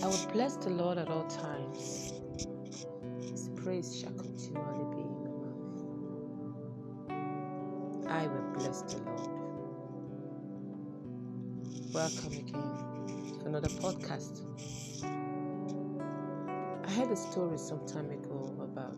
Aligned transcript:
I 0.00 0.06
will 0.06 0.28
bless 0.32 0.54
the 0.56 0.70
Lord 0.70 0.96
at 0.96 1.08
all 1.08 1.24
times. 1.24 2.12
His 3.20 3.50
praise 3.56 3.98
shall 3.98 4.12
continually 4.12 4.84
be 4.94 5.00
in 5.02 5.10
my 5.24 5.30
mouth. 7.10 8.08
I 8.08 8.28
will 8.28 8.52
bless 8.54 8.82
the 8.82 8.98
Lord. 8.98 9.28
Welcome 11.92 12.32
again 12.32 13.40
to 13.40 13.46
another 13.46 13.68
podcast. 13.68 14.44
I 16.86 16.90
heard 16.92 17.10
a 17.10 17.16
story 17.16 17.58
some 17.58 17.84
time 17.84 18.10
ago 18.12 18.54
about 18.60 18.96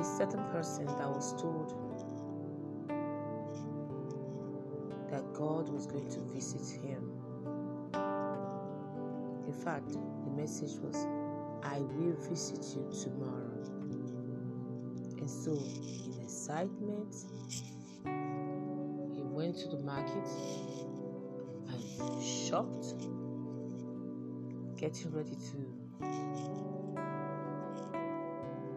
a 0.00 0.02
certain 0.02 0.44
person 0.50 0.86
that 0.86 1.10
was 1.10 1.34
told 1.38 1.74
that 5.10 5.34
God 5.34 5.68
was 5.68 5.86
going 5.86 6.08
to 6.08 6.20
visit 6.32 6.66
him 6.82 7.17
in 9.48 9.54
fact, 9.54 9.92
the 9.92 10.30
message 10.36 10.78
was, 10.82 11.06
I 11.62 11.78
will 11.78 12.14
visit 12.28 12.62
you 12.76 12.86
tomorrow. 13.02 13.64
And 15.16 15.28
so, 15.28 15.52
in 15.52 16.22
excitement, 16.22 17.14
he 19.14 19.22
went 19.22 19.56
to 19.60 19.68
the 19.68 19.78
market 19.78 20.28
and 21.66 22.22
shopped, 22.22 22.94
getting 24.76 25.12
ready 25.12 25.34
to 25.34 25.56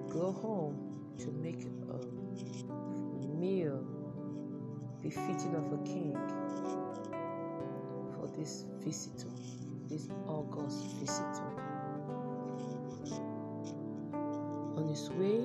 go 0.10 0.32
home 0.32 1.16
to 1.20 1.32
make 1.32 1.66
a 1.90 2.00
meal 3.28 3.86
befitting 5.02 5.54
of 5.54 5.74
a 5.74 5.84
king 5.84 6.18
for 8.16 8.28
this 8.38 8.64
visitor 8.80 9.28
this 9.92 10.08
August 10.26 10.86
visitor. 11.02 11.52
On 14.78 14.88
his 14.88 15.10
way, 15.12 15.44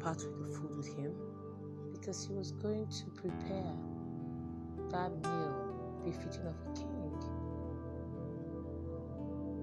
part 0.00 0.16
with 0.24 0.50
the 0.50 0.58
food 0.58 0.76
with 0.76 0.96
him 0.96 1.14
because 1.92 2.26
he 2.26 2.32
was 2.34 2.52
going 2.52 2.86
to 2.88 3.04
prepare 3.10 3.74
that 4.90 5.10
meal 5.22 6.00
befitting 6.04 6.46
of 6.46 6.54
a 6.54 6.74
king. 6.74 7.12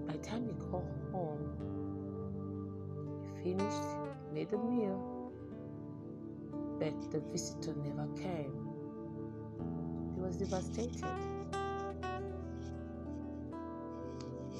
By 0.07 0.13
the 0.13 0.19
time 0.19 0.45
he 0.45 0.53
got 0.71 0.83
home, 1.11 1.73
he 3.43 3.43
finished, 3.43 3.83
made 4.33 4.49
the 4.49 4.57
meal, 4.57 5.31
but 6.79 7.11
the 7.11 7.19
visitor 7.31 7.73
never 7.83 8.07
came. 8.15 8.53
He 10.15 10.21
was 10.21 10.37
devastated. 10.37 11.05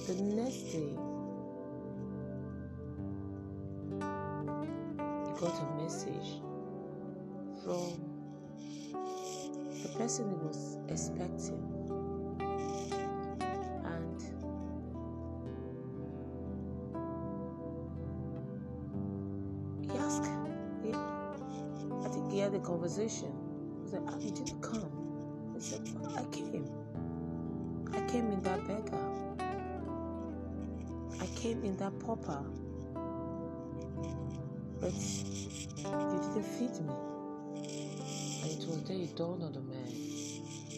The 0.08 0.14
next 0.16 0.72
day, 0.72 0.98
got 5.40 5.54
a 5.62 5.84
message 5.84 6.42
from 7.64 7.94
the 9.84 9.90
person 9.90 10.30
he 10.32 10.36
was 10.38 10.80
expecting. 10.90 11.62
And 13.86 14.20
he 19.84 19.98
asked, 20.00 20.26
he, 20.84 20.92
I 22.04 22.08
think 22.10 22.32
he 22.32 22.40
had 22.40 22.56
a 22.56 22.60
conversation. 22.60 23.32
He 23.84 23.92
said, 23.92 24.02
oh, 24.08 24.20
You 24.20 24.32
didn't 24.32 24.62
come. 24.62 24.90
He 25.54 25.62
said, 25.62 25.88
I 26.18 26.24
came. 26.36 26.68
I 27.94 28.02
came 28.10 28.32
in 28.32 28.42
that 28.42 28.68
beggar. 28.68 28.98
I 31.22 31.28
came 31.36 31.64
in 31.64 31.78
that 31.78 32.00
pauper 32.00 32.44
but 34.80 34.94
you 34.94 36.20
didn't 36.34 36.44
feed 36.44 36.86
me. 36.86 36.94
And 38.44 38.52
it 38.52 38.68
was 38.68 38.84
there 38.88 38.98
it 38.98 39.16
dawned 39.16 39.44
on 39.44 39.54
the 39.54 39.62
man 39.62 39.92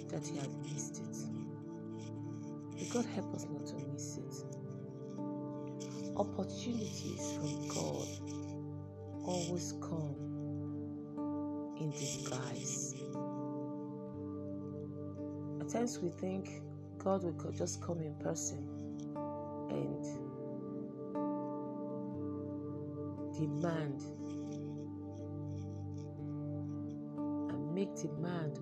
that 0.09 0.25
he 0.27 0.37
had 0.37 0.49
missed 0.63 1.01
it. 1.01 1.17
May 2.75 2.89
God 2.89 3.05
help 3.05 3.33
us 3.35 3.45
not 3.49 3.65
to 3.67 3.75
miss 3.93 4.17
it. 4.17 4.45
Opportunities 6.15 7.33
from 7.37 7.67
God 7.67 8.07
always 9.25 9.73
come 9.81 10.15
in 11.79 11.91
disguise. 11.91 12.95
At 15.61 15.69
times 15.69 15.99
we 15.99 16.09
think 16.09 16.61
God 16.97 17.23
will 17.23 17.51
just 17.51 17.81
come 17.81 18.01
in 18.01 18.15
person 18.15 18.67
and 19.69 20.28
demand 23.39 24.01
and 27.49 27.73
make 27.73 27.95
demand 27.95 28.59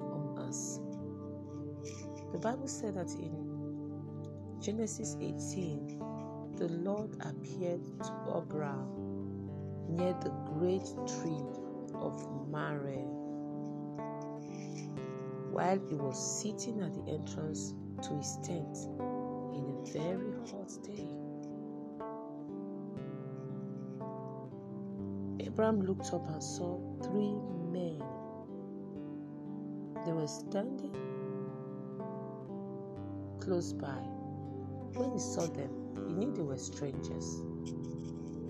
on 0.00 0.38
us. 0.38 0.80
The 2.32 2.38
Bible 2.38 2.66
said 2.68 2.94
that 2.94 3.10
in 3.18 4.60
Genesis 4.62 5.16
18, 5.20 5.98
the 6.56 6.68
Lord 6.68 7.16
appeared 7.20 7.84
to 8.02 8.12
Abraham 8.36 8.88
near 9.88 10.14
the 10.22 10.30
great 10.58 10.86
tree 11.06 11.44
of 11.94 12.48
Mamre 12.48 13.04
while 15.52 15.78
he 15.88 15.94
was 15.94 16.40
sitting 16.42 16.80
at 16.80 16.94
the 16.94 17.12
entrance 17.12 17.74
to 18.02 18.14
his 18.16 18.38
tent 18.42 18.76
in 19.54 19.64
a 19.70 19.92
very 19.92 20.32
hot 20.50 20.72
day. 20.82 21.13
Abraham 25.54 25.82
looked 25.82 26.12
up 26.12 26.28
and 26.30 26.42
saw 26.42 26.80
three 27.04 27.36
men. 27.70 28.02
They 30.04 30.10
were 30.10 30.26
standing 30.26 30.90
close 33.38 33.72
by. 33.72 34.02
When 34.98 35.12
he 35.12 35.20
saw 35.20 35.46
them, 35.46 35.70
he 36.08 36.14
knew 36.14 36.32
they 36.32 36.42
were 36.42 36.58
strangers. 36.58 37.40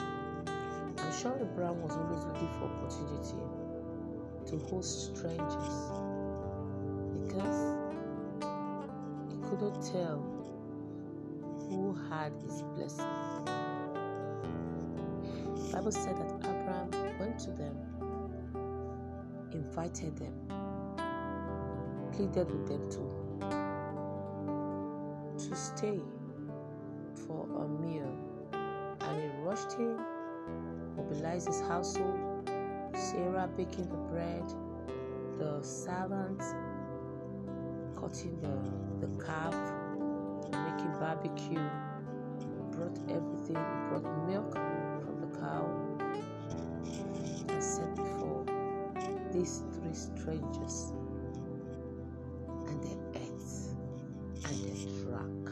I'm 0.01 1.13
sure 1.21 1.37
Abraham 1.43 1.83
was 1.83 1.93
always 1.93 2.25
looking 2.25 2.49
for 2.59 2.71
opportunity 2.73 3.37
to 4.47 4.59
host 4.71 5.15
strangers 5.15 5.91
because 7.21 7.77
he 9.29 9.37
couldn't 9.51 9.93
tell 9.93 10.25
who 11.69 11.95
had 12.09 12.33
his 12.47 12.63
blessing. 12.75 13.05
The 15.55 15.71
Bible 15.71 15.93
said 15.93 16.17
that 16.17 16.34
Abraham 16.65 17.19
went 17.19 17.39
to 17.41 17.51
them, 17.51 17.77
invited 19.53 20.17
them, 20.17 20.33
pleaded 22.13 22.51
with 22.51 22.67
them 22.67 22.91
to 22.91 23.25
to 25.37 25.55
stay 25.57 26.01
for 27.27 27.47
a 27.65 27.69
meal, 27.69 28.17
and 28.53 29.21
he 29.21 29.29
rushed 29.43 29.75
in, 29.79 29.99
mobilized 30.97 31.49
his 31.49 31.61
household, 31.61 32.49
Sarah 32.95 33.49
baking 33.57 33.89
the 33.91 33.97
bread, 33.97 34.45
the 35.39 35.61
servants 35.63 36.55
cutting 37.95 38.41
the, 38.41 39.07
the 39.07 39.25
calf, 39.25 39.55
making 40.45 40.93
barbecue, 40.99 41.69
brought 42.71 42.99
everything, 43.11 43.63
brought 43.91 44.27
milk 44.27 44.53
from 44.55 45.21
the 45.21 45.39
cow, 45.39 45.84
these 49.45 49.63
three 49.75 49.93
strangers. 49.93 50.95
And 52.67 52.83
they 52.83 52.97
ate 53.21 53.45
and 54.47 54.57
they 54.65 54.87
drank. 55.05 55.45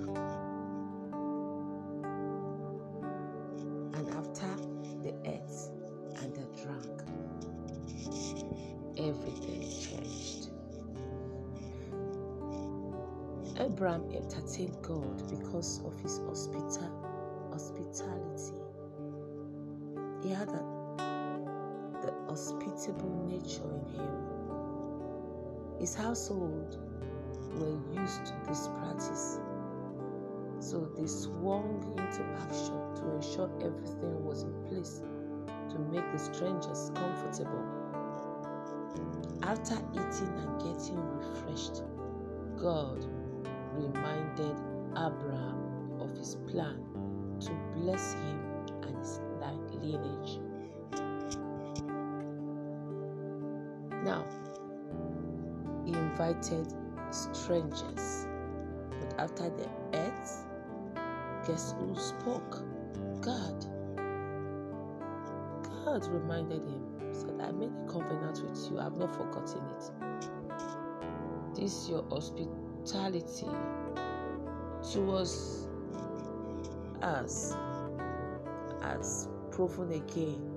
And 3.95 4.09
after 4.17 4.49
they 5.03 5.15
ate 5.29 5.59
and 6.23 6.35
they 6.35 6.63
drank, 6.63 7.03
everything 8.97 9.61
changed. 9.61 10.49
Abraham 13.61 14.05
entertained 14.15 14.79
God 14.81 15.29
because 15.29 15.83
of 15.85 16.01
his 16.01 16.19
hospita- 16.21 17.51
hospitality. 17.53 18.57
He 20.23 20.31
had 20.31 20.49
a, 20.49 20.53
the 20.53 20.82
hospitable 22.33 23.27
nature 23.29 23.69
in 23.69 23.85
him. 23.95 25.79
His 25.79 25.95
household 25.95 26.79
were 27.59 28.01
used 28.01 28.25
to 28.25 28.33
this 28.49 28.69
practice. 28.79 29.39
So 30.59 30.89
they 30.97 31.07
swung 31.07 31.95
into 31.99 32.25
action 32.41 32.81
to 32.97 33.17
ensure 33.17 33.51
everything 33.61 34.25
was 34.25 34.45
in 34.45 34.55
place 34.67 35.03
to 35.69 35.79
make 35.93 36.11
the 36.11 36.19
strangers 36.19 36.91
comfortable. 36.95 37.67
After 39.43 39.75
eating 39.93 40.33
and 40.39 40.59
getting 40.63 41.05
refreshed, 41.19 41.83
God 42.57 43.05
reminded 43.75 44.57
Abraham 44.93 46.01
of 46.01 46.17
his 46.17 46.37
plan 46.49 46.79
to 47.41 47.51
bless 47.77 48.15
him 48.15 48.41
and 48.85 48.97
his 48.97 49.21
lineage. 49.83 50.52
Now, 54.03 54.25
he 55.85 55.93
invited 55.93 56.73
strangers, 57.11 58.27
but 59.01 59.15
after 59.21 59.51
the 59.51 59.69
earth, 59.95 60.45
guess 61.47 61.75
who 61.79 61.95
spoke? 61.97 62.63
God. 63.21 63.65
God 65.85 66.07
reminded 66.09 66.63
him, 66.63 66.85
said, 67.13 67.41
I 67.41 67.53
made 67.53 67.71
a 67.71 67.93
covenant 67.93 68.43
with 68.43 68.71
you, 68.71 68.79
I've 68.81 68.97
not 68.97 69.15
forgotten 69.15 69.63
it. 69.77 69.91
This 71.55 71.89
your 71.89 72.05
hospitality 72.09 73.47
towards 74.93 75.69
us 77.03 77.57
has 78.81 79.29
proven 79.51 79.93
again 79.93 80.51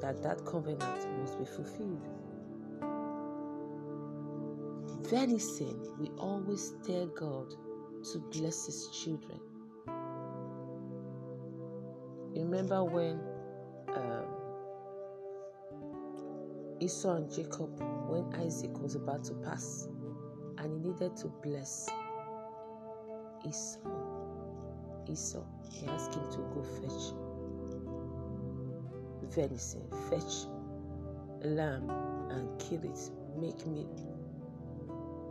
that 0.00 0.22
that 0.22 0.44
covenant 0.46 1.20
must 1.20 1.38
be 1.38 1.44
fulfilled. 1.44 2.17
Venison, 5.10 5.80
we 5.98 6.10
always 6.18 6.74
tell 6.86 7.06
God 7.06 7.54
to 8.12 8.18
bless 8.30 8.66
His 8.66 8.88
children. 8.88 9.40
Remember 12.36 12.84
when 12.84 13.18
um, 13.94 14.26
Esau 16.78 17.16
and 17.16 17.32
Jacob, 17.32 17.80
when 18.10 18.34
Isaac 18.44 18.78
was 18.78 18.96
about 18.96 19.24
to 19.24 19.34
pass, 19.34 19.88
and 20.58 20.72
he 20.84 20.90
needed 20.90 21.16
to 21.16 21.28
bless 21.42 21.88
Esau. 23.48 23.78
Esau, 25.10 25.44
he 25.72 25.86
asked 25.86 26.14
him 26.14 26.30
to 26.32 26.38
go 26.52 26.62
fetch 26.62 27.14
venison, 29.34 29.82
fetch 30.10 30.46
lamb 31.42 31.88
and 32.30 32.58
kill 32.60 32.82
it. 32.84 32.98
Make 33.36 33.66
me 33.66 33.86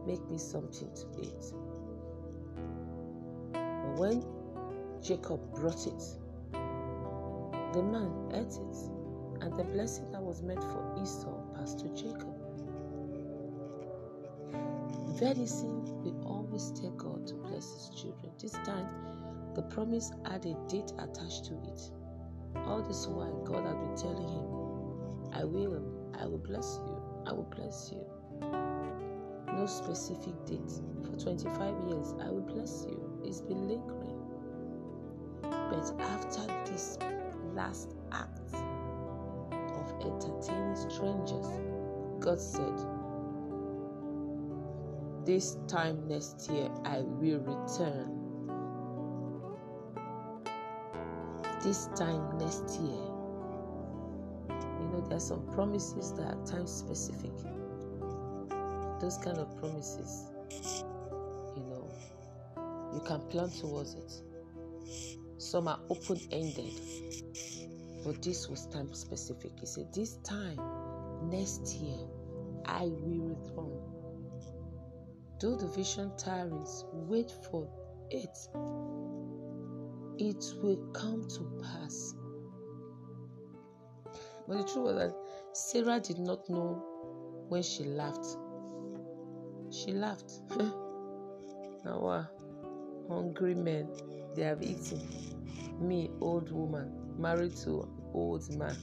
make 0.08 0.28
me 0.30 0.38
something 0.38 0.90
to 0.96 1.06
eat. 1.22 1.54
But 3.52 4.00
when 4.00 4.24
Jacob 5.04 5.54
brought 5.54 5.86
it, 5.86 6.04
the 7.74 7.84
man 7.84 8.32
ate 8.34 8.56
it, 8.56 8.78
and 9.44 9.54
the 9.60 9.66
blessing 9.66 10.10
that 10.12 10.22
was 10.22 10.42
meant 10.42 10.64
for 10.64 10.96
Esau 11.02 11.38
passed 11.56 11.80
to 11.80 11.90
Jacob. 11.90 12.34
Venison, 15.20 15.84
we 16.04 16.12
always 16.26 16.72
tell 16.80 16.92
God 16.92 17.28
to 17.28 17.34
bless 17.36 17.74
his 17.74 18.02
children. 18.02 18.32
This 18.42 18.54
time, 18.54 18.88
the 19.56 19.64
promise 19.64 20.12
had 20.26 20.46
a 20.46 20.56
date 20.70 20.94
attached 21.00 21.46
to 21.46 21.54
it. 21.66 21.92
All 22.66 22.82
this 22.82 23.08
while, 23.08 23.44
God 23.44 23.66
had 23.66 23.80
been 23.80 23.96
telling 23.98 24.28
him, 24.30 25.34
I 25.34 25.44
will, 25.44 25.84
I 26.20 26.26
will 26.26 26.38
bless 26.38 26.80
you, 26.86 27.24
I 27.26 27.34
will 27.34 27.52
bless 27.56 27.92
you. 27.92 28.77
No 29.58 29.66
specific 29.66 30.34
date. 30.46 30.72
For 31.04 31.18
25 31.20 31.90
years, 31.90 32.14
I 32.22 32.30
will 32.30 32.42
bless 32.42 32.86
you. 32.88 33.22
It's 33.26 33.42
been 33.42 33.68
lingering. 33.68 34.22
But 35.42 36.00
after 36.00 36.46
this 36.72 37.00
last 37.56 37.96
act 38.12 38.54
of 38.54 39.92
entertaining 40.06 40.76
strangers, 40.76 41.48
God 42.20 42.40
said, 42.40 42.78
This 45.26 45.58
time 45.68 46.08
next 46.08 46.52
year, 46.52 46.70
I 46.86 47.00
will 47.00 47.40
return 47.40 48.14
this 51.64 51.88
time 51.96 52.38
next 52.38 52.80
year. 52.80 53.10
You 54.80 54.88
know, 54.94 55.04
there 55.10 55.18
are 55.18 55.20
some 55.20 55.48
promises 55.48 56.14
that 56.14 56.28
are 56.32 56.46
time 56.46 56.68
specific. 56.68 57.32
Those 59.00 59.18
kind 59.18 59.38
of 59.38 59.56
promises, 59.60 60.26
you 61.56 61.64
know, 61.64 61.92
you 62.94 63.02
can 63.02 63.22
plan 63.30 63.50
towards 63.50 63.94
it. 63.94 64.12
Some 65.38 65.68
are 65.68 65.80
open 65.90 66.20
ended, 66.32 66.74
but 68.04 68.22
this 68.22 68.50
was 68.50 68.66
time 68.68 68.94
specific. 68.94 69.52
He 69.60 69.66
said, 69.66 69.94
This 69.94 70.18
time 70.24 70.60
next 71.30 71.76
year, 71.76 72.00
I 72.66 72.84
will 72.86 73.36
return. 73.36 73.80
Though 75.40 75.56
the 75.56 75.68
vision 75.68 76.12
tarries, 76.18 76.86
wait 76.92 77.32
for 77.52 77.70
it 78.10 78.36
it 80.20 80.44
will 80.62 80.78
come 80.94 81.28
to 81.28 81.62
pass. 81.62 82.16
But 84.48 84.58
the 84.58 84.64
truth 84.64 84.78
was 84.78 84.96
that 84.96 85.16
Sarah 85.54 86.00
did 86.00 86.18
not 86.20 86.50
know 86.50 86.84
when 87.50 87.62
she 87.62 87.84
laughed. 87.84 88.26
She 89.78 89.94
laughed. 89.94 90.42
now, 91.86 92.28
hungry 93.08 93.56
men, 93.56 93.90
they 94.36 94.44
have 94.44 94.62
eaten. 94.64 95.02
Me, 95.80 96.10
old 96.22 96.52
woman, 96.52 96.92
married 97.18 97.56
to 97.58 97.88
old 98.14 98.50
man, 98.58 98.76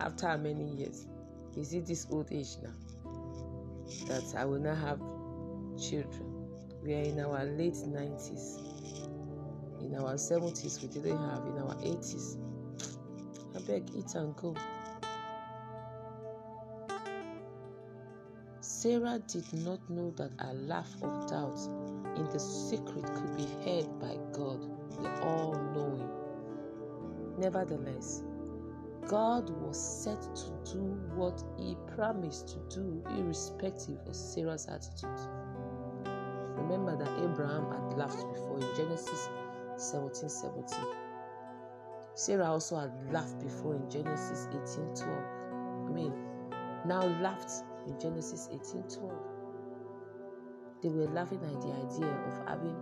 after 0.00 0.36
many 0.36 0.76
years? 0.76 1.06
Is 1.56 1.72
it 1.72 1.86
this 1.86 2.06
old 2.10 2.30
age 2.30 2.56
now 2.62 2.74
that 4.06 4.34
I 4.36 4.44
will 4.44 4.60
not 4.60 4.76
have 4.78 4.98
children? 5.80 6.46
We 6.82 6.94
are 6.94 7.02
in 7.02 7.18
our 7.20 7.44
late 7.44 7.74
90s 7.74 8.78
in 9.80 9.94
our 9.94 10.14
70s 10.14 10.82
we 10.82 10.88
didn't 10.88 11.18
have 11.18 11.46
in 11.46 11.58
our 11.58 11.74
80s 11.76 12.36
i 13.56 13.60
beg 13.66 13.84
eat 13.96 14.14
and 14.14 14.34
go 14.36 14.54
sarah 18.80 19.18
did 19.26 19.52
not 19.64 19.80
know 19.90 20.12
that 20.16 20.30
a 20.38 20.54
laugh 20.54 20.94
of 21.02 21.28
doubt 21.28 21.58
in 22.14 22.24
the 22.26 22.38
secret 22.38 23.04
could 23.12 23.36
be 23.36 23.44
heard 23.64 23.88
by 23.98 24.16
god 24.32 24.60
the 25.02 25.10
all-knowing 25.24 26.08
nevertheless 27.38 28.22
god 29.08 29.50
was 29.50 29.76
set 30.04 30.22
to 30.36 30.72
do 30.72 30.82
what 31.16 31.42
he 31.58 31.76
promised 31.96 32.46
to 32.46 32.76
do 32.76 33.02
irrespective 33.18 33.98
of 34.06 34.14
sarah's 34.14 34.68
attitude 34.68 35.18
remember 36.56 36.96
that 36.96 37.10
abraham 37.24 37.66
had 37.72 37.98
laughed 37.98 38.32
before 38.32 38.60
in 38.60 38.76
genesis 38.76 39.28
1770. 39.78 40.74
Sarah 42.14 42.46
also 42.46 42.76
had 42.80 43.12
laughed 43.12 43.38
before 43.38 43.76
in 43.76 43.88
Genesis 43.88 44.48
18:12. 44.50 45.86
I 45.86 45.92
mean, 45.92 46.12
now 46.84 47.06
laughed 47.22 47.62
in 47.88 47.98
Genesis 47.98 48.48
18:12. 48.52 49.12
They 50.82 50.90
were 50.90 51.08
laughing 51.08 51.42
at 51.42 51.60
the 51.60 51.72
idea 51.72 52.12
of 52.26 52.48
having 52.48 52.76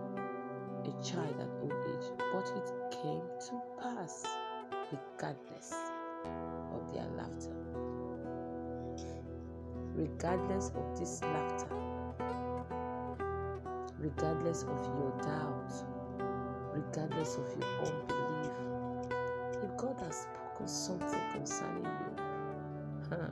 a 0.85 1.03
child 1.03 1.39
at 1.39 1.49
old 1.61 1.73
age, 1.73 2.11
but 2.31 2.45
it 2.55 2.91
came 2.91 3.21
to 3.47 3.61
pass 3.81 4.25
regardless 4.91 5.73
of 6.73 6.93
their 6.93 7.07
laughter. 7.17 7.55
Regardless 9.95 10.71
of 10.75 10.99
this 10.99 11.21
laughter, 11.23 11.75
regardless 13.99 14.63
of 14.63 14.85
your 14.99 15.11
doubt, 15.23 15.73
regardless 16.73 17.37
of 17.37 17.47
your 17.57 17.69
unbelief. 17.79 18.51
If 19.63 19.77
God 19.77 19.99
has 20.01 20.27
spoken 20.27 20.67
something 20.67 21.21
concerning 21.33 21.85
you, 21.85 22.15
huh, 23.09 23.29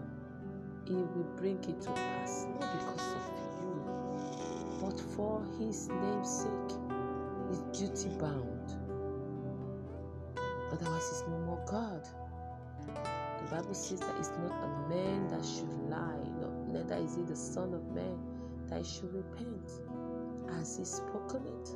He 0.86 0.94
will 0.94 1.28
bring 1.38 1.58
it 1.64 1.82
to 1.82 1.92
pass, 1.92 2.46
not 2.60 2.72
because 2.80 3.14
of 3.14 3.24
you, 3.62 4.80
but 4.82 5.00
for 5.16 5.44
His 5.60 5.90
name's 5.90 6.42
sake. 6.42 6.78
He's 7.50 7.60
duty 7.80 8.10
bound. 8.20 8.76
Otherwise, 10.72 11.10
He's 11.10 11.24
no 11.28 11.40
more 11.40 11.64
God. 11.66 12.08
The 12.86 13.56
Bible 13.56 13.74
says 13.74 14.00
that 14.00 14.16
it's 14.20 14.30
not 14.30 14.64
a 14.64 14.90
man 14.90 15.28
that 15.30 15.44
should 15.44 15.70
lie, 15.90 16.24
no, 16.40 16.50
neither 16.72 16.96
is 17.04 17.16
he 17.16 17.24
the 17.24 17.36
Son 17.36 17.74
of 17.74 17.84
Man 17.94 18.18
that 18.70 18.86
should 18.86 19.14
repent. 19.14 19.72
Has 20.52 20.78
He 20.78 20.86
spoken 20.86 21.46
it? 21.46 21.70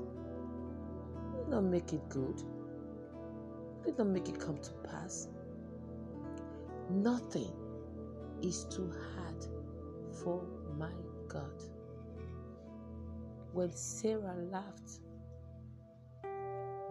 not 1.50 1.64
make 1.64 1.94
it 1.94 2.08
good? 2.10 2.44
Did 3.84 3.98
not 3.98 4.08
make 4.08 4.30
it 4.30 4.40
come 4.40 4.58
to 4.58 4.72
pass? 4.84 5.28
Nothing 6.90 7.52
is 8.42 8.66
too 8.66 8.92
hard 9.16 9.46
for 10.24 10.42
my 10.78 10.92
God. 11.28 11.62
When 13.54 13.72
Sarah 13.72 14.36
laughed, 14.52 15.00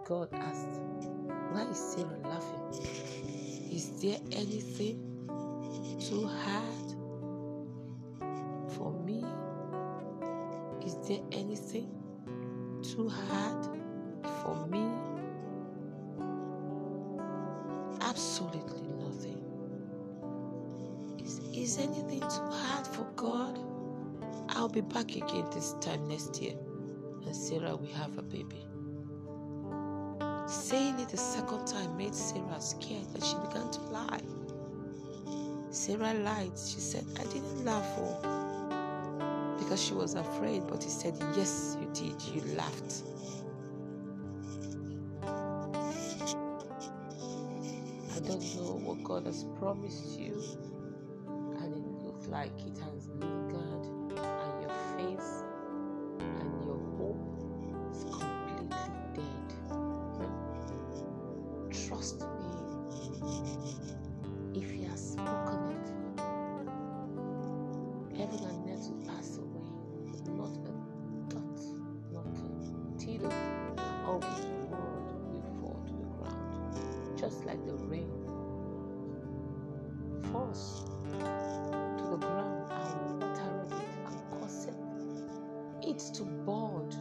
God 0.04 0.28
asked, 0.32 0.80
Why 1.52 1.66
is 1.70 1.78
Sarah 1.78 2.18
laughing? 2.24 2.82
Is 3.72 4.00
there 4.02 4.18
anything 4.32 5.28
too 6.00 6.26
hard 6.26 6.88
for 8.72 8.92
me? 9.04 9.24
Is 10.84 10.96
there 11.08 11.20
anything 11.32 11.90
too 12.82 13.08
hard 13.08 13.66
for 14.42 14.66
me? 14.66 14.90
Absolutely 18.00 18.77
Anything 21.78 22.20
too 22.20 22.50
hard 22.50 22.86
for 22.86 23.04
God? 23.16 23.58
I'll 24.50 24.68
be 24.68 24.80
back 24.80 25.14
again 25.16 25.46
this 25.54 25.74
time 25.80 26.08
next 26.08 26.42
year, 26.42 26.54
and 27.24 27.36
Sarah 27.36 27.76
will 27.76 27.92
have 27.94 28.18
a 28.18 28.22
baby. 28.22 28.66
Saying 30.48 30.98
it 31.00 31.10
the 31.10 31.16
second 31.16 31.66
time 31.66 31.96
made 31.96 32.14
Sarah 32.14 32.60
scared 32.60 33.06
and 33.14 33.22
she 33.24 33.36
began 33.36 33.70
to 33.70 33.80
lie. 33.92 34.20
Sarah 35.70 36.14
lied. 36.14 36.52
She 36.58 36.80
said, 36.80 37.04
I 37.20 37.24
didn't 37.24 37.64
laugh 37.64 37.86
oh, 37.98 39.56
because 39.58 39.82
she 39.84 39.94
was 39.94 40.14
afraid, 40.14 40.66
but 40.66 40.82
he 40.82 40.90
said, 40.90 41.14
Yes, 41.36 41.76
you 41.80 41.88
did. 41.94 42.20
You 42.22 42.56
laughed. 42.56 43.04
I 48.16 48.20
don't 48.20 48.42
know 48.56 48.80
what 48.84 49.04
God 49.04 49.26
has 49.26 49.44
promised 49.58 50.18
you, 50.18 50.42
like 52.38 52.60
it 52.60 52.78
has 52.78 53.08
lingered, 53.18 53.86
and 54.16 54.62
your 54.62 54.76
faith 54.96 55.28
and 56.20 56.64
your 56.64 56.78
hope 56.96 57.34
is 57.90 58.04
completely 58.04 58.86
dead. 59.12 59.48
Trust 61.88 62.20
me. 62.20 62.26
If 64.54 64.70
He 64.70 64.84
has 64.84 65.00
spoken 65.14 65.62
it, 65.74 65.86
heaven 68.16 68.40
and 68.44 68.70
earth 68.70 68.86
will 68.88 69.02
pass 69.08 69.38
away. 69.38 69.70
Not 70.36 70.54
a 70.64 70.77
it 85.98 86.14
to 86.14 86.22
bud. 86.22 86.94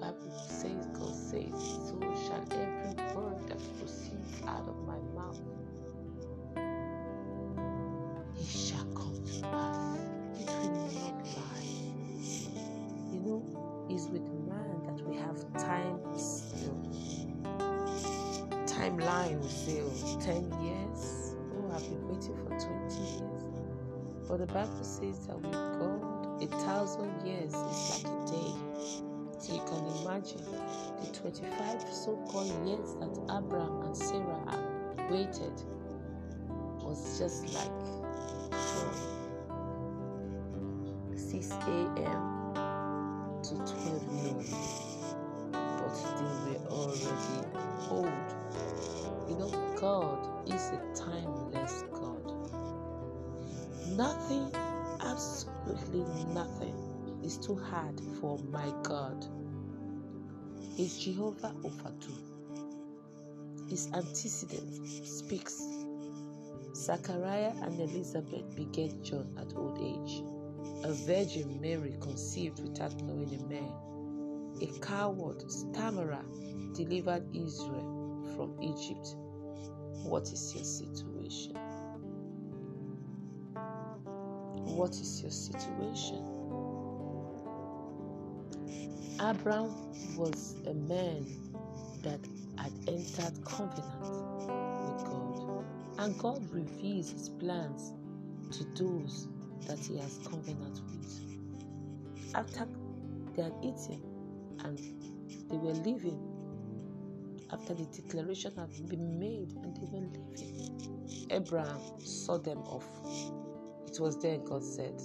Bible 0.00 0.30
says, 0.48 0.86
God 0.92 1.14
says, 1.14 1.88
so 1.88 1.98
shall 2.26 2.44
every 2.52 3.16
word 3.16 3.48
that 3.48 3.58
proceeds 3.78 4.42
out 4.46 4.68
of 4.68 4.76
my 4.86 4.98
mouth. 5.14 5.40
It 8.38 8.46
shall 8.46 8.84
come 8.94 9.14
to 9.24 9.40
pass. 9.42 9.98
It 10.38 10.46
will 10.46 10.90
not 10.92 11.24
lie. 11.38 11.88
You 13.12 13.20
know, 13.20 13.86
it's 13.88 14.06
with 14.08 14.28
man 14.46 14.82
that 14.84 15.02
we 15.08 15.16
have 15.16 15.38
time 15.54 15.98
still. 16.18 16.76
Timeline 18.66 19.40
we 19.42 19.48
say, 19.48 19.80
oh, 19.80 20.20
10 20.20 20.52
years. 20.62 21.34
Oh, 21.56 21.72
I've 21.74 21.82
been 21.82 22.06
waiting 22.08 22.36
for 22.36 22.50
20 22.50 22.94
years. 22.94 23.48
But 24.28 24.38
the 24.38 24.46
Bible 24.46 24.84
says 24.84 25.26
that 25.26 25.40
with 25.40 25.52
God, 25.52 26.42
a 26.42 26.46
thousand 26.46 27.26
years 27.26 27.52
is 27.52 28.04
like 28.04 28.17
day. 28.30 28.54
So 29.38 29.54
you 29.54 29.62
can 29.66 29.86
imagine 30.02 30.44
the 31.00 31.06
25 31.12 31.82
so 31.92 32.16
called 32.30 32.52
years 32.68 32.94
that 33.00 33.18
Abraham 33.30 33.82
and 33.82 33.96
Sarah 33.96 34.40
had 34.48 35.10
waited 35.10 35.52
was 36.82 37.18
just 37.18 37.48
like 37.54 37.72
from 38.74 38.98
6 41.16 41.50
a.m. 41.68 42.54
to 43.42 43.54
12 43.56 44.08
noon. 44.22 44.46
But 45.52 45.94
they 46.18 46.24
were 46.24 46.66
already 46.70 47.48
old. 47.90 48.34
You 49.28 49.36
know, 49.36 49.50
God 49.80 50.48
is 50.48 50.72
a 50.72 50.80
timeless 50.94 51.84
God. 51.92 52.32
Nothing, 53.96 54.52
absolutely 55.00 56.04
nothing, 56.34 56.87
is 57.24 57.38
too 57.38 57.56
hard 57.56 58.00
for 58.20 58.38
my 58.50 58.72
God. 58.82 59.26
Is 60.78 60.98
Jehovah 60.98 61.54
Ophatu. 61.64 62.12
His 63.68 63.88
antecedent 63.92 64.86
speaks. 65.06 65.62
Zachariah 66.74 67.52
and 67.62 67.80
Elizabeth 67.80 68.54
begat 68.56 69.02
John 69.02 69.36
at 69.38 69.54
old 69.56 69.78
age. 69.78 70.22
A 70.84 70.92
virgin 70.92 71.60
Mary 71.60 71.96
conceived 72.00 72.60
without 72.62 72.94
knowing 73.02 73.34
a 73.34 73.44
man. 73.48 73.72
A 74.62 74.78
coward 74.80 75.50
stammerer 75.50 76.24
delivered 76.74 77.24
Israel 77.34 78.32
from 78.36 78.56
Egypt. 78.62 79.16
What 80.04 80.32
is 80.32 80.54
your 80.54 80.64
situation? 80.64 81.56
What 84.54 84.92
is 84.92 85.22
your 85.22 85.30
situation? 85.32 86.37
Abraham 89.20 89.74
was 90.16 90.56
a 90.66 90.74
man 90.74 91.26
that 92.02 92.20
had 92.58 92.72
entered 92.88 93.44
covenant 93.44 94.02
with 94.80 95.04
God, 95.04 95.40
and 95.98 96.18
God 96.18 96.50
reveals 96.52 97.10
his 97.10 97.28
plans 97.30 97.94
to 98.52 98.64
those 98.76 99.28
that 99.66 99.80
he 99.80 99.98
has 99.98 100.18
covenant 100.18 100.80
with. 100.88 101.22
After 102.34 102.68
they 103.34 103.42
had 103.44 103.54
eaten 103.62 104.02
and 104.64 104.78
they 105.50 105.56
were 105.58 105.74
living, 105.74 106.20
after 107.52 107.74
the 107.74 107.86
declaration 107.86 108.52
had 108.56 108.70
been 108.88 109.18
made 109.18 109.52
and 109.62 109.76
they 109.76 109.86
were 109.86 110.00
living, 110.00 110.36
Abraham 111.30 111.80
saw 112.04 112.38
them 112.38 112.58
off. 112.60 112.88
It 113.88 114.00
was 114.00 114.18
then 114.18 114.44
God 114.44 114.64
said, 114.64 115.00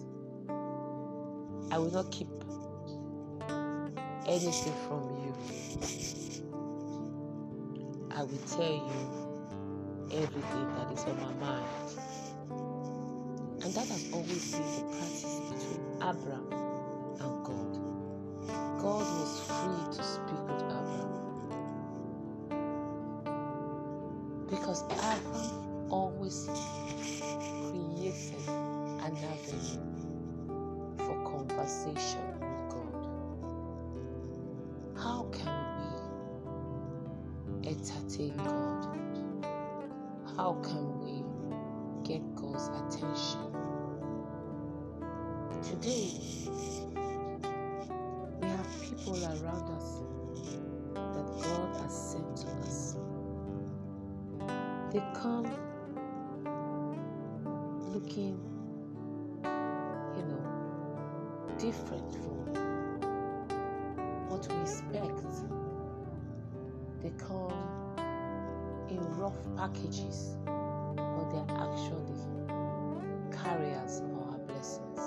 I 1.71 1.77
will 1.79 1.91
not 1.91 2.11
keep 2.11 2.29
anything 4.27 4.73
from 4.87 5.03
you. 5.25 5.35
I 8.11 8.23
will 8.23 8.37
tell 8.47 8.73
you 8.73 9.33
everything 10.11 10.75
that 10.75 10.91
is 10.93 11.05
on 11.05 11.19
my 11.21 11.33
mind. 11.33 11.67
And 13.63 13.73
that 13.73 13.87
has 13.87 14.09
always 14.13 14.51
been 14.53 14.61
the 14.75 14.83
practice 14.97 15.41
between 15.49 15.81
Abraham 15.97 16.47
and 17.21 17.45
God. 17.45 17.79
God 18.81 19.07
was 19.19 19.41
free 19.47 19.97
to 19.97 20.03
speak 20.03 20.47
with 20.49 20.63
Abraham. 20.63 21.33
Because 24.49 24.83
Abraham 24.93 25.91
always 25.91 26.49
created 27.69 28.47
an 29.03 29.17
avenue 29.17 29.95
for 30.97 31.15
conversation 31.23 32.22
entertain 37.83 38.37
God? 38.37 38.95
How 40.37 40.53
can 40.63 40.99
we 41.01 41.23
get 42.07 42.21
God's 42.35 42.69
attention? 42.69 43.51
Today, 45.61 46.11
we 48.41 48.47
have 48.47 48.81
people 48.81 49.15
around 49.25 49.69
us 49.75 50.01
that 50.93 51.27
God 51.43 51.81
has 51.81 52.11
sent 52.11 52.37
to 52.37 52.47
us. 52.67 52.95
They 54.91 55.03
come 55.13 55.47
looking, 57.93 58.39
you 60.15 60.23
know, 60.23 60.71
different 61.57 62.13
from 62.13 62.45
what 64.29 64.47
we 64.51 64.61
expect. 64.61 65.62
They 67.03 67.11
come 67.17 67.51
in 68.89 68.97
rough 69.17 69.35
packages, 69.57 70.37
but 70.45 71.29
they 71.31 71.37
are 71.37 71.73
actually 71.73 72.15
carriers 73.29 73.99
of 73.99 74.13
our 74.19 74.37
blessings. 74.47 75.01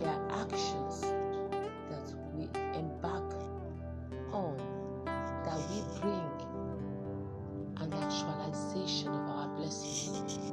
They 0.00 0.06
are 0.06 0.42
actions 0.42 1.02
that 1.88 2.12
we 2.34 2.48
embark 2.76 3.32
on, 4.32 4.56
that 5.06 5.58
we 5.70 6.00
bring 6.00 6.32
an 7.76 7.92
actualization 7.92 9.08
of 9.08 9.30
our 9.30 9.48
blessings. 9.56 10.52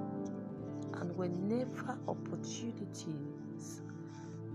And 0.94 1.18
whenever 1.18 1.98
opportunities 2.08 3.82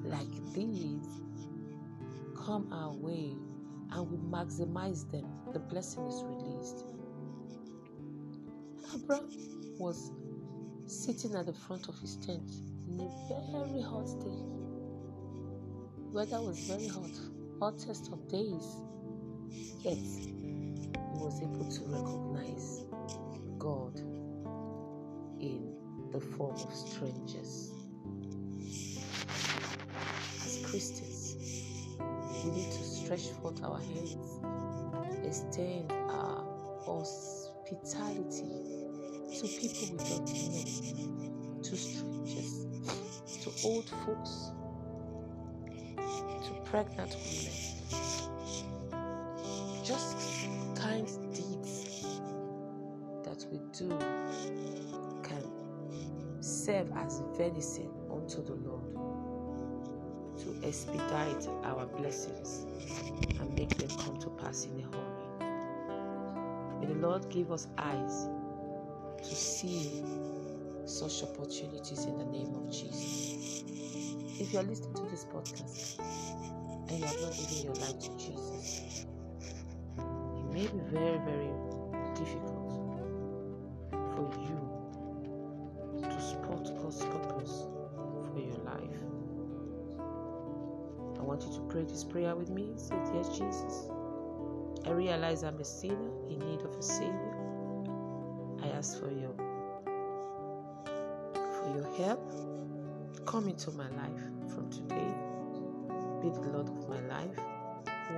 like 0.04 0.52
these 0.54 1.19
come 2.50 2.72
our 2.72 2.92
way 2.94 3.36
and 3.92 4.10
we 4.10 4.16
maximize 4.16 5.08
them, 5.12 5.24
the 5.52 5.60
blessing 5.60 6.04
is 6.08 6.20
released. 6.24 6.84
Abraham 8.92 9.30
was 9.78 10.10
sitting 10.86 11.36
at 11.36 11.46
the 11.46 11.52
front 11.52 11.88
of 11.88 11.96
his 12.00 12.16
tent 12.16 12.50
in 12.88 12.98
a 12.98 13.08
very 13.52 13.80
hot 13.80 14.06
day. 14.18 14.42
Weather 16.12 16.40
was 16.40 16.58
very 16.66 16.88
hot, 16.88 17.12
hottest 17.60 18.12
of 18.12 18.26
days. 18.26 18.66
Yet 19.84 19.98
he 19.98 20.74
was 21.20 21.40
able 21.40 21.70
to 21.70 21.82
recognize 21.84 22.82
God 23.60 23.96
in 25.38 25.72
the 26.10 26.20
form 26.20 26.56
of 26.56 26.74
strangers. 26.74 27.70
As 30.44 30.66
Christians, 30.66 31.09
we 32.44 32.50
need 32.50 32.70
to 32.70 32.82
stretch 32.84 33.28
forth 33.40 33.62
our 33.62 33.78
hands, 33.78 34.40
extend 35.26 35.90
our 35.92 36.44
hospitality 36.84 38.44
to 39.34 39.46
people 39.60 39.88
we 39.92 39.98
don't 40.08 40.28
know, 40.28 41.62
to 41.62 41.76
strangers, 41.76 42.66
to 43.42 43.50
old 43.66 43.88
folks, 44.04 44.52
to 46.46 46.52
pregnant 46.64 47.16
women. 47.16 47.56
Just 49.84 50.16
kind 50.76 51.06
deeds 51.34 52.20
that 53.24 53.44
we 53.50 53.58
do 53.72 53.88
can 55.22 55.44
serve 56.40 56.90
as 56.96 57.22
venison 57.36 57.90
unto 58.10 58.42
the 58.42 58.54
Lord 58.54 59.19
expedite 60.62 61.48
our 61.64 61.86
blessings 61.86 62.66
and 63.40 63.54
make 63.54 63.76
them 63.76 63.88
come 63.98 64.18
to 64.18 64.28
pass 64.30 64.66
in 64.66 64.78
a 64.80 64.82
hurry. 64.82 65.20
May 66.80 66.86
the 66.86 66.94
Lord 67.06 67.28
give 67.30 67.50
us 67.52 67.68
eyes 67.78 68.28
to 69.18 69.34
see 69.34 70.02
such 70.86 71.22
opportunities 71.22 72.04
in 72.04 72.18
the 72.18 72.24
name 72.26 72.54
of 72.54 72.70
Jesus. 72.70 73.64
If 74.40 74.52
you 74.52 74.58
are 74.58 74.62
listening 74.62 74.94
to 74.94 75.02
this 75.10 75.24
podcast 75.26 76.00
and 76.88 76.98
you 76.98 77.04
have 77.04 77.20
not 77.20 77.36
given 77.36 77.64
your 77.64 77.74
life 77.74 77.98
to 78.00 78.10
Jesus, 78.16 79.06
it 79.98 80.52
may 80.52 80.66
be 80.66 80.80
very, 80.90 81.18
very 81.18 81.50
difficult 82.14 82.72
for 83.92 84.32
you 84.40 86.02
to 86.02 86.20
spot 86.20 86.64
God's 86.82 87.04
purpose 87.04 87.66
want 91.40 91.52
you 91.52 91.60
to 91.60 91.66
pray 91.72 91.84
this 91.84 92.04
prayer 92.04 92.34
with 92.36 92.50
me. 92.50 92.72
Say, 92.76 92.96
Dear 93.12 93.22
Jesus, 93.24 93.88
I 94.84 94.90
realize 94.90 95.42
I'm 95.42 95.58
a 95.58 95.64
sinner 95.64 96.10
in 96.28 96.38
need 96.38 96.60
of 96.60 96.76
a 96.76 96.82
Savior. 96.82 97.34
I 98.62 98.68
ask 98.68 98.98
for 99.00 99.10
your 99.10 99.34
for 101.34 101.72
your 101.74 101.96
help. 101.96 102.32
Come 103.26 103.48
into 103.48 103.70
my 103.72 103.88
life 103.90 104.22
from 104.54 104.70
today. 104.70 105.14
Be 106.20 106.28
the 106.28 106.50
Lord 106.52 106.68
of 106.68 106.88
my 106.88 107.00
life. 107.00 107.38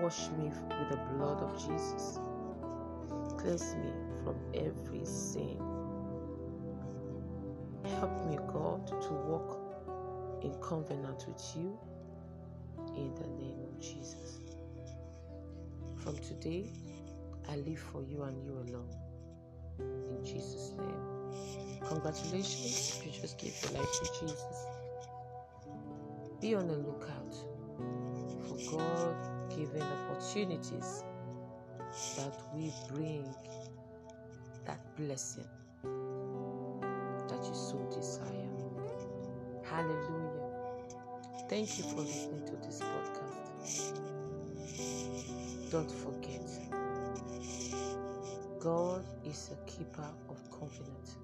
Wash 0.02 0.28
me 0.30 0.48
with 0.48 0.88
the 0.90 0.96
blood 1.12 1.40
of 1.42 1.54
Jesus. 1.58 2.18
Cleanse 3.38 3.76
me 3.76 3.92
from 4.24 4.36
every 4.54 5.04
sin. 5.04 5.58
Help 7.84 8.26
me, 8.26 8.38
God, 8.52 8.86
to 8.86 9.12
walk 9.12 10.42
in 10.42 10.54
covenant 10.60 11.24
with 11.28 11.56
you 11.56 11.78
in 12.96 13.14
the 13.14 13.26
name 13.42 13.58
of 13.68 13.80
Jesus. 13.80 14.40
From 15.96 16.16
today, 16.18 16.70
I 17.48 17.56
live 17.56 17.78
for 17.78 18.02
you 18.02 18.22
and 18.22 18.42
you 18.44 18.52
alone. 18.52 18.90
In 19.78 20.24
Jesus' 20.24 20.72
name. 20.78 21.80
Congratulations, 21.86 23.02
you 23.04 23.12
just 23.12 23.38
gave 23.38 23.54
your 23.62 23.80
life 23.80 23.92
to 23.92 24.20
Jesus. 24.20 24.66
Be 26.40 26.54
on 26.54 26.68
the 26.68 26.76
lookout 26.76 27.34
for 28.46 28.76
God 28.76 29.16
given 29.50 29.82
opportunities 29.82 31.04
that 32.16 32.34
we 32.54 32.72
bring 32.88 33.34
that 34.64 34.80
blessing 34.96 35.46
that 37.28 37.44
you 37.44 37.54
so 37.54 37.78
desire. 37.94 38.48
Hallelujah. 39.64 40.21
Thank 41.52 41.76
you 41.76 41.84
for 41.84 42.00
listening 42.00 42.46
to 42.46 42.56
this 42.66 42.80
podcast. 42.80 44.00
Don't 45.70 45.90
forget, 45.90 46.48
God 48.58 49.04
is 49.26 49.50
a 49.52 49.70
keeper 49.70 50.08
of 50.30 50.38
covenant. 50.50 51.18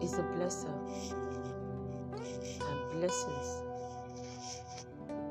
He's 0.00 0.12
a 0.12 0.22
blesser, 0.22 0.72
and 2.60 2.92
blessings 2.92 3.48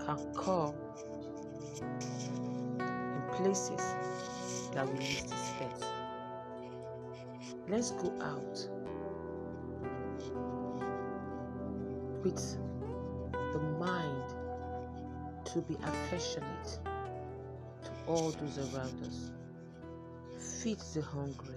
can 0.06 0.20
come 0.36 0.76
in 2.82 3.24
places 3.38 3.84
that 4.74 4.86
we 4.86 5.00
least 5.00 5.32
expect. 5.32 5.86
Let's 7.70 7.92
go 7.92 8.12
out 8.22 8.70
with 12.22 12.58
to 15.56 15.62
be 15.62 15.78
affectionate 15.86 16.80
to 17.82 17.90
all 18.08 18.30
those 18.32 18.58
around 18.58 19.02
us, 19.08 19.32
feed 20.38 20.78
the 20.94 21.02
hungry, 21.02 21.56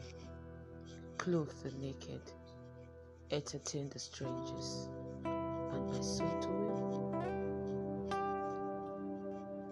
clothe 1.16 1.50
the 1.64 1.72
naked, 1.84 2.20
entertain 3.32 3.88
the 3.88 3.98
strangers, 3.98 4.88
and 5.24 5.90
by 5.90 6.00
so 6.00 6.24
doing, 6.40 7.10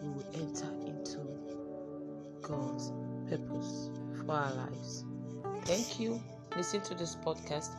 we 0.03 0.09
will 0.09 0.27
enter 0.35 0.73
into 0.85 1.21
God's 2.43 2.93
purpose 3.31 3.91
for 4.17 4.33
our 4.33 4.53
lives. 4.55 5.05
Thank 5.67 6.01
you. 6.01 6.21
Listen 6.57 6.81
to 6.81 6.97
this 6.97 7.15
podcast. 7.15 7.71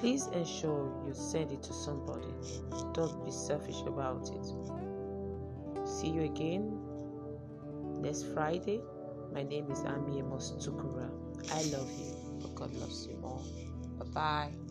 Please 0.00 0.26
ensure 0.26 0.92
you 1.06 1.14
send 1.14 1.52
it 1.52 1.62
to 1.62 1.72
somebody. 1.72 2.34
Don't 2.94 3.24
be 3.24 3.30
selfish 3.30 3.80
about 3.82 4.28
it. 4.28 4.85
See 5.96 6.10
you 6.12 6.24
again 6.24 6.76
next 8.02 8.24
Friday. 8.34 8.82
My 9.32 9.42
name 9.42 9.70
is 9.72 9.80
Ami 9.80 10.18
Amos 10.20 10.52
Tukura. 10.60 11.08
I 11.50 11.62
love 11.72 11.88
you, 11.96 12.12
but 12.42 12.54
God 12.54 12.74
loves 12.74 13.06
you 13.08 13.16
more. 13.16 13.40
Bye 13.98 14.04
bye. 14.12 14.65